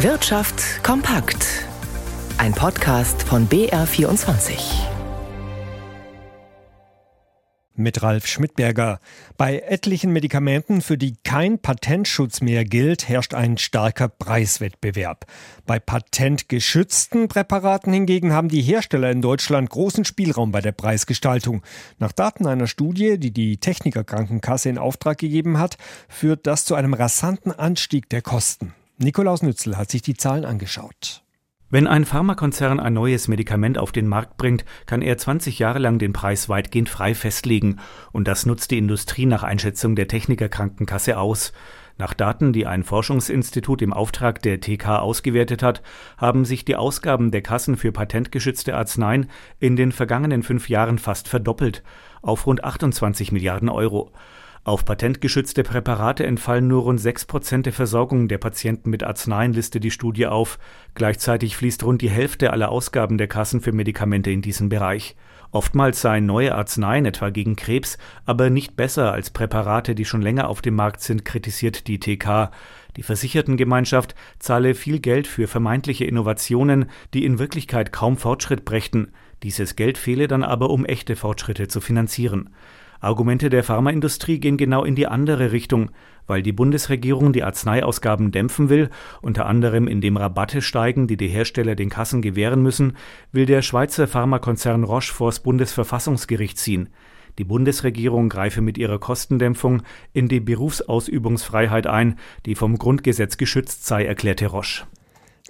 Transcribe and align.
Wirtschaft 0.00 0.84
kompakt. 0.84 1.64
Ein 2.36 2.52
Podcast 2.52 3.22
von 3.22 3.48
BR24. 3.48 4.58
Mit 7.74 8.02
Ralf 8.02 8.26
Schmidberger. 8.26 9.00
Bei 9.38 9.60
etlichen 9.60 10.12
Medikamenten, 10.12 10.82
für 10.82 10.98
die 10.98 11.16
kein 11.24 11.58
Patentschutz 11.60 12.42
mehr 12.42 12.66
gilt, 12.66 13.08
herrscht 13.08 13.32
ein 13.32 13.56
starker 13.56 14.08
Preiswettbewerb. 14.08 15.24
Bei 15.64 15.78
patentgeschützten 15.78 17.28
Präparaten 17.28 17.90
hingegen 17.90 18.34
haben 18.34 18.50
die 18.50 18.60
Hersteller 18.60 19.10
in 19.10 19.22
Deutschland 19.22 19.70
großen 19.70 20.04
Spielraum 20.04 20.52
bei 20.52 20.60
der 20.60 20.72
Preisgestaltung. 20.72 21.62
Nach 21.98 22.12
Daten 22.12 22.46
einer 22.46 22.66
Studie, 22.66 23.18
die 23.18 23.30
die 23.30 23.56
Technikerkrankenkasse 23.56 24.68
in 24.68 24.76
Auftrag 24.76 25.16
gegeben 25.16 25.58
hat, 25.58 25.78
führt 26.10 26.46
das 26.46 26.66
zu 26.66 26.74
einem 26.74 26.92
rasanten 26.92 27.50
Anstieg 27.50 28.10
der 28.10 28.20
Kosten. 28.20 28.74
Nikolaus 28.98 29.42
Nützel 29.42 29.76
hat 29.76 29.90
sich 29.90 30.00
die 30.00 30.14
Zahlen 30.14 30.46
angeschaut. 30.46 31.22
Wenn 31.68 31.86
ein 31.86 32.06
Pharmakonzern 32.06 32.80
ein 32.80 32.94
neues 32.94 33.28
Medikament 33.28 33.76
auf 33.76 33.92
den 33.92 34.06
Markt 34.06 34.38
bringt, 34.38 34.64
kann 34.86 35.02
er 35.02 35.18
20 35.18 35.58
Jahre 35.58 35.80
lang 35.80 35.98
den 35.98 36.14
Preis 36.14 36.48
weitgehend 36.48 36.88
frei 36.88 37.14
festlegen. 37.14 37.78
Und 38.12 38.26
das 38.26 38.46
nutzt 38.46 38.70
die 38.70 38.78
Industrie 38.78 39.26
nach 39.26 39.42
Einschätzung 39.42 39.96
der 39.96 40.08
Technikerkrankenkasse 40.08 41.18
aus. 41.18 41.52
Nach 41.98 42.14
Daten, 42.14 42.54
die 42.54 42.66
ein 42.66 42.84
Forschungsinstitut 42.84 43.82
im 43.82 43.92
Auftrag 43.92 44.40
der 44.40 44.60
TK 44.60 45.00
ausgewertet 45.00 45.62
hat, 45.62 45.82
haben 46.16 46.46
sich 46.46 46.64
die 46.64 46.76
Ausgaben 46.76 47.30
der 47.30 47.42
Kassen 47.42 47.76
für 47.76 47.92
patentgeschützte 47.92 48.76
Arzneien 48.76 49.28
in 49.58 49.76
den 49.76 49.92
vergangenen 49.92 50.42
fünf 50.42 50.70
Jahren 50.70 50.98
fast 50.98 51.28
verdoppelt 51.28 51.82
auf 52.22 52.46
rund 52.46 52.64
28 52.64 53.30
Milliarden 53.30 53.68
Euro. 53.68 54.12
Auf 54.66 54.84
patentgeschützte 54.84 55.62
Präparate 55.62 56.26
entfallen 56.26 56.66
nur 56.66 56.82
rund 56.82 57.00
6 57.00 57.26
Prozent 57.26 57.66
der 57.66 57.72
Versorgung 57.72 58.26
der 58.26 58.38
Patienten 58.38 58.90
mit 58.90 59.04
Arzneien, 59.04 59.52
listet 59.52 59.84
die 59.84 59.92
Studie 59.92 60.26
auf. 60.26 60.58
Gleichzeitig 60.96 61.56
fließt 61.56 61.84
rund 61.84 62.02
die 62.02 62.10
Hälfte 62.10 62.52
aller 62.52 62.70
Ausgaben 62.70 63.16
der 63.16 63.28
Kassen 63.28 63.60
für 63.60 63.70
Medikamente 63.70 64.32
in 64.32 64.42
diesen 64.42 64.68
Bereich. 64.68 65.14
Oftmals 65.52 66.00
seien 66.00 66.26
neue 66.26 66.52
Arzneien, 66.52 67.06
etwa 67.06 67.30
gegen 67.30 67.54
Krebs, 67.54 67.96
aber 68.24 68.50
nicht 68.50 68.74
besser 68.74 69.12
als 69.12 69.30
Präparate, 69.30 69.94
die 69.94 70.04
schon 70.04 70.20
länger 70.20 70.48
auf 70.48 70.62
dem 70.62 70.74
Markt 70.74 71.00
sind, 71.00 71.24
kritisiert 71.24 71.86
die 71.86 72.00
TK. 72.00 72.50
Die 72.96 73.04
Versichertengemeinschaft 73.04 74.16
zahle 74.40 74.74
viel 74.74 74.98
Geld 74.98 75.28
für 75.28 75.46
vermeintliche 75.46 76.06
Innovationen, 76.06 76.86
die 77.14 77.24
in 77.24 77.38
Wirklichkeit 77.38 77.92
kaum 77.92 78.16
Fortschritt 78.16 78.64
brächten. 78.64 79.12
Dieses 79.44 79.76
Geld 79.76 79.96
fehle 79.96 80.26
dann 80.26 80.42
aber, 80.42 80.70
um 80.70 80.84
echte 80.84 81.14
Fortschritte 81.14 81.68
zu 81.68 81.80
finanzieren. 81.80 82.50
Argumente 83.00 83.50
der 83.50 83.64
Pharmaindustrie 83.64 84.38
gehen 84.38 84.56
genau 84.56 84.84
in 84.84 84.94
die 84.94 85.06
andere 85.06 85.52
Richtung, 85.52 85.90
weil 86.26 86.42
die 86.42 86.52
Bundesregierung 86.52 87.32
die 87.32 87.44
Arzneiausgaben 87.44 88.32
dämpfen 88.32 88.68
will, 88.68 88.90
unter 89.22 89.46
anderem 89.46 89.86
indem 89.86 90.16
Rabatte 90.16 90.62
steigen, 90.62 91.06
die 91.06 91.16
die 91.16 91.28
Hersteller 91.28 91.74
den 91.74 91.90
Kassen 91.90 92.22
gewähren 92.22 92.62
müssen, 92.62 92.96
will 93.32 93.46
der 93.46 93.62
Schweizer 93.62 94.06
Pharmakonzern 94.08 94.84
Roche 94.84 95.12
vors 95.12 95.40
Bundesverfassungsgericht 95.40 96.58
ziehen. 96.58 96.88
Die 97.38 97.44
Bundesregierung 97.44 98.30
greife 98.30 98.62
mit 98.62 98.78
ihrer 98.78 98.98
Kostendämpfung 98.98 99.82
in 100.14 100.28
die 100.28 100.40
Berufsausübungsfreiheit 100.40 101.86
ein, 101.86 102.18
die 102.46 102.54
vom 102.54 102.78
Grundgesetz 102.78 103.36
geschützt 103.36 103.86
sei, 103.86 104.06
erklärte 104.06 104.46
Roche. 104.46 104.84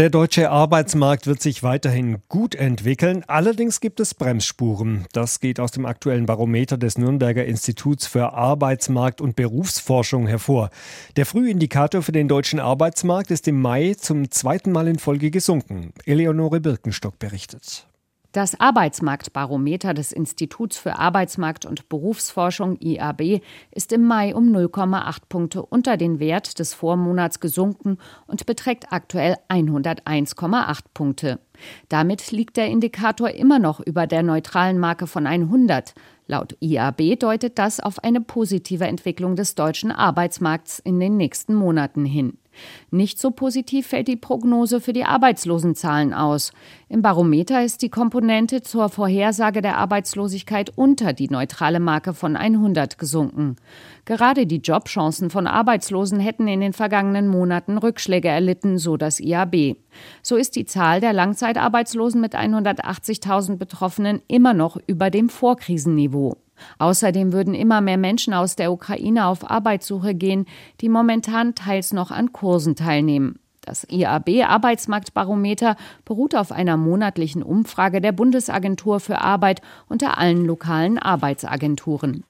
Der 0.00 0.08
deutsche 0.08 0.48
Arbeitsmarkt 0.48 1.26
wird 1.26 1.42
sich 1.42 1.62
weiterhin 1.62 2.22
gut 2.30 2.54
entwickeln. 2.54 3.22
Allerdings 3.26 3.80
gibt 3.80 4.00
es 4.00 4.14
Bremsspuren. 4.14 5.04
Das 5.12 5.40
geht 5.40 5.60
aus 5.60 5.72
dem 5.72 5.84
aktuellen 5.84 6.24
Barometer 6.24 6.78
des 6.78 6.96
Nürnberger 6.96 7.44
Instituts 7.44 8.06
für 8.06 8.32
Arbeitsmarkt 8.32 9.20
und 9.20 9.36
Berufsforschung 9.36 10.26
hervor. 10.26 10.70
Der 11.16 11.26
Frühindikator 11.26 12.00
für 12.00 12.12
den 12.12 12.28
deutschen 12.28 12.60
Arbeitsmarkt 12.60 13.30
ist 13.30 13.46
im 13.46 13.60
Mai 13.60 13.92
zum 13.92 14.30
zweiten 14.30 14.72
Mal 14.72 14.88
in 14.88 14.98
Folge 14.98 15.30
gesunken. 15.30 15.92
Eleonore 16.06 16.60
Birkenstock 16.60 17.18
berichtet. 17.18 17.86
Das 18.32 18.60
Arbeitsmarktbarometer 18.60 19.92
des 19.92 20.12
Instituts 20.12 20.78
für 20.78 21.00
Arbeitsmarkt 21.00 21.66
und 21.66 21.88
Berufsforschung 21.88 22.76
IAB 22.78 23.42
ist 23.72 23.92
im 23.92 24.06
Mai 24.06 24.36
um 24.36 24.54
0,8 24.54 25.22
Punkte 25.28 25.62
unter 25.62 25.96
den 25.96 26.20
Wert 26.20 26.60
des 26.60 26.72
Vormonats 26.72 27.40
gesunken 27.40 27.98
und 28.28 28.46
beträgt 28.46 28.92
aktuell 28.92 29.36
101,8 29.48 30.80
Punkte. 30.94 31.40
Damit 31.88 32.30
liegt 32.30 32.56
der 32.56 32.68
Indikator 32.68 33.30
immer 33.30 33.58
noch 33.58 33.80
über 33.80 34.06
der 34.06 34.22
neutralen 34.22 34.78
Marke 34.78 35.08
von 35.08 35.26
100. 35.26 35.92
Laut 36.28 36.56
IAB 36.60 37.18
deutet 37.18 37.58
das 37.58 37.80
auf 37.80 38.04
eine 38.04 38.20
positive 38.20 38.84
Entwicklung 38.84 39.34
des 39.34 39.56
deutschen 39.56 39.90
Arbeitsmarkts 39.90 40.78
in 40.78 41.00
den 41.00 41.16
nächsten 41.16 41.56
Monaten 41.56 42.04
hin. 42.04 42.38
Nicht 42.90 43.18
so 43.18 43.30
positiv 43.30 43.86
fällt 43.86 44.08
die 44.08 44.16
Prognose 44.16 44.80
für 44.80 44.92
die 44.92 45.04
Arbeitslosenzahlen 45.04 46.12
aus. 46.12 46.52
Im 46.88 47.02
Barometer 47.02 47.64
ist 47.64 47.82
die 47.82 47.88
Komponente 47.88 48.62
zur 48.62 48.88
Vorhersage 48.88 49.62
der 49.62 49.78
Arbeitslosigkeit 49.78 50.72
unter 50.76 51.12
die 51.12 51.28
neutrale 51.28 51.78
Marke 51.78 52.14
von 52.14 52.36
100 52.36 52.98
gesunken. 52.98 53.56
Gerade 54.04 54.46
die 54.46 54.56
Jobchancen 54.56 55.30
von 55.30 55.46
Arbeitslosen 55.46 56.18
hätten 56.18 56.48
in 56.48 56.60
den 56.60 56.72
vergangenen 56.72 57.28
Monaten 57.28 57.78
Rückschläge 57.78 58.28
erlitten, 58.28 58.78
so 58.78 58.96
das 58.96 59.20
IAB. 59.20 59.76
So 60.22 60.36
ist 60.36 60.56
die 60.56 60.64
Zahl 60.64 61.00
der 61.00 61.12
Langzeitarbeitslosen 61.12 62.20
mit 62.20 62.34
180.000 62.34 63.56
Betroffenen 63.56 64.20
immer 64.26 64.54
noch 64.54 64.76
über 64.86 65.10
dem 65.10 65.28
Vorkrisenniveau. 65.28 66.36
Außerdem 66.78 67.32
würden 67.32 67.54
immer 67.54 67.80
mehr 67.80 67.98
Menschen 67.98 68.34
aus 68.34 68.56
der 68.56 68.72
Ukraine 68.72 69.26
auf 69.26 69.48
Arbeitssuche 69.48 70.14
gehen, 70.14 70.46
die 70.80 70.88
momentan 70.88 71.54
teils 71.54 71.92
noch 71.92 72.10
an 72.10 72.32
Kursen 72.32 72.76
teilnehmen. 72.76 73.38
Das 73.62 73.86
IAB 73.90 74.42
Arbeitsmarktbarometer 74.48 75.76
beruht 76.04 76.34
auf 76.34 76.50
einer 76.50 76.76
monatlichen 76.76 77.42
Umfrage 77.42 78.00
der 78.00 78.12
Bundesagentur 78.12 79.00
für 79.00 79.20
Arbeit 79.20 79.60
unter 79.88 80.18
allen 80.18 80.44
lokalen 80.46 80.98
Arbeitsagenturen. 80.98 82.24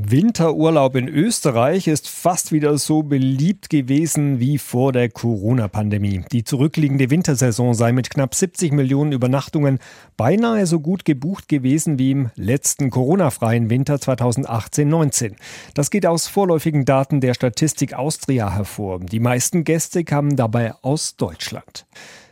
Winterurlaub 0.00 0.94
in 0.94 1.08
Österreich 1.08 1.88
ist 1.88 2.08
fast 2.08 2.52
wieder 2.52 2.78
so 2.78 3.02
beliebt 3.02 3.68
gewesen 3.68 4.38
wie 4.38 4.58
vor 4.58 4.92
der 4.92 5.08
Corona-Pandemie. 5.08 6.24
Die 6.30 6.44
zurückliegende 6.44 7.10
Wintersaison 7.10 7.74
sei 7.74 7.90
mit 7.90 8.08
knapp 8.08 8.32
70 8.32 8.70
Millionen 8.72 9.10
Übernachtungen 9.10 9.80
beinahe 10.16 10.66
so 10.66 10.78
gut 10.78 11.04
gebucht 11.04 11.48
gewesen 11.48 11.98
wie 11.98 12.12
im 12.12 12.30
letzten 12.36 12.90
Corona-freien 12.90 13.70
Winter 13.70 13.96
2018-19. 13.96 15.34
Das 15.74 15.90
geht 15.90 16.06
aus 16.06 16.28
vorläufigen 16.28 16.84
Daten 16.84 17.20
der 17.20 17.34
Statistik 17.34 17.94
Austria 17.94 18.54
hervor. 18.54 19.00
Die 19.00 19.18
meisten 19.18 19.64
Gäste 19.64 20.04
kamen 20.04 20.36
dabei 20.36 20.74
aus 20.80 21.16
Deutschland. 21.16 21.86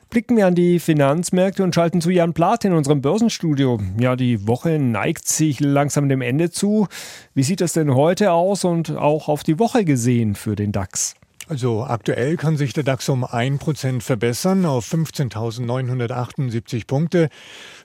Blicken 0.08 0.36
wir 0.36 0.46
an 0.46 0.54
die 0.54 0.78
Finanzmärkte 0.78 1.64
und 1.64 1.74
schalten 1.74 2.00
zu 2.00 2.10
Jan 2.10 2.32
Plath 2.32 2.64
in 2.64 2.72
unserem 2.72 3.02
Börsenstudio. 3.02 3.80
Ja, 3.98 4.14
die 4.14 4.46
Woche 4.46 4.78
neigt 4.78 5.26
sich 5.26 5.58
langsam 5.60 6.08
dem 6.08 6.22
Ende 6.22 6.50
zu. 6.50 6.86
Wie 7.34 7.42
sieht 7.42 7.60
es 7.60 7.72
denn 7.72 7.94
heute 7.94 8.32
aus 8.32 8.64
und 8.64 8.92
auch 8.92 9.28
auf 9.28 9.42
die 9.42 9.58
Woche 9.58 9.84
gesehen 9.84 10.36
für 10.36 10.54
den 10.54 10.70
DAX? 10.70 11.14
Also 11.48 11.84
aktuell 11.84 12.36
kann 12.36 12.56
sich 12.56 12.72
der 12.72 12.82
DAX 12.82 13.08
um 13.08 13.24
1% 13.24 14.00
verbessern 14.00 14.66
auf 14.66 14.92
15.978 14.92 16.88
Punkte. 16.88 17.28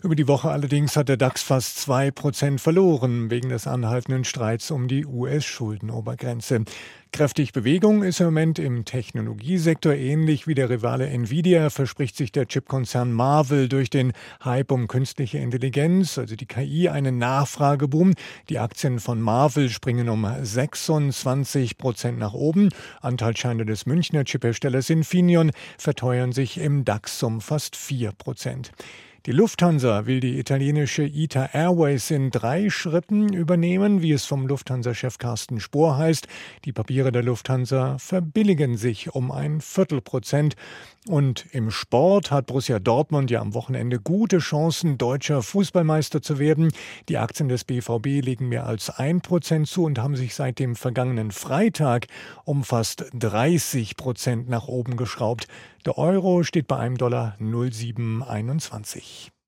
Über 0.02 0.16
die 0.16 0.28
Woche 0.28 0.50
allerdings 0.50 0.96
hat 0.96 1.10
der 1.10 1.18
DAX 1.18 1.44
fast 1.44 1.78
2% 1.88 2.58
verloren 2.58 3.30
wegen 3.30 3.50
des 3.50 3.68
anhaltenden 3.68 4.24
Streits 4.24 4.72
um 4.72 4.88
die 4.88 5.06
US-Schuldenobergrenze. 5.06 6.64
Kräftig 7.14 7.52
Bewegung 7.52 8.04
ist 8.04 8.22
im 8.22 8.28
Moment 8.28 8.58
im 8.58 8.86
Technologiesektor 8.86 9.94
ähnlich 9.94 10.48
wie 10.48 10.56
der 10.56 10.70
Rivale 10.70 11.08
Nvidia 11.08 11.70
verspricht 11.70 12.16
sich 12.16 12.32
der 12.32 12.48
Chipkonzern 12.48 13.12
Marvel 13.12 13.68
durch 13.68 13.90
den 13.90 14.14
Hype 14.46 14.72
um 14.72 14.88
künstliche 14.88 15.38
Intelligenz, 15.38 16.18
also 16.18 16.38
die 16.38 16.46
KI, 16.46 16.88
einen 16.88 17.18
Nachfrageboom. 17.18 18.14
Die 18.48 18.60
Aktien 18.60 19.02
von 19.02 19.20
Marvel 19.20 19.68
springen 19.68 20.08
um 20.08 20.26
26 20.42 21.78
Prozent 21.78 22.18
nach 22.18 22.34
oben. 22.34 22.70
Anteilsscheine 23.52 23.66
des 23.66 23.86
Münchner 23.86 24.24
Chipherstellers 24.24 24.90
Infineon 24.90 25.52
verteuern 25.78 26.32
sich 26.32 26.58
im 26.58 26.86
DAX 26.86 27.22
um 27.22 27.42
fast 27.42 27.76
4 27.76 28.14
Prozent. 28.14 28.72
Die 29.28 29.34
Lufthansa 29.34 30.08
will 30.08 30.20
die 30.20 30.40
italienische 30.40 31.04
ITA 31.04 31.52
Airways 31.54 32.10
in 32.10 32.32
drei 32.32 32.72
Schritten 32.72 33.32
übernehmen, 33.32 34.02
wie 34.02 34.14
es 34.14 34.26
vom 34.26 34.48
Lufthansa-Chef 34.48 35.20
Carsten 35.20 35.60
Spohr 35.60 35.96
heißt. 35.96 36.28
Die 36.66 36.74
Papiere 36.74 37.12
der 37.12 37.22
Lufthansa 37.22 38.00
verbilligen 38.00 38.78
sich 38.78 39.14
um 39.14 39.30
ein 39.32 39.62
Viertelprozent. 39.62 40.56
Und 41.08 41.46
im 41.52 41.70
Sport 41.70 42.32
hat 42.32 42.48
Borussia 42.48 42.80
Dortmund 42.80 43.30
ja 43.30 43.42
am 43.42 43.54
Wochenende 43.54 44.00
gute 44.00 44.40
Chancen, 44.40 44.98
deutscher 44.98 45.44
Fußballmeister 45.44 46.24
zu 46.24 46.40
werden. 46.40 46.72
Die 47.08 47.20
Aktien 47.20 47.48
des 47.48 47.64
BVB 47.64 48.26
legen 48.26 48.50
mehr 48.50 48.66
als 48.66 48.90
ein 48.90 49.22
Prozent 49.22 49.68
zu 49.68 49.84
und 49.84 50.00
haben 50.00 50.16
sich 50.16 50.34
seit 50.34 50.58
dem 50.58 50.76
vergangenen 50.76 51.30
Freitag 51.30 52.08
um 52.44 52.64
fast 52.64 53.06
30 53.14 53.98
Prozent 53.98 54.50
nach 54.50 54.68
oben 54.68 54.98
geschraubt. 54.98 55.48
Der 55.86 55.98
Euro 55.98 56.44
steht 56.44 56.68
bei 56.68 56.78
einem 56.78 56.98
Dollar 56.98 57.36
0,721. 57.40 59.32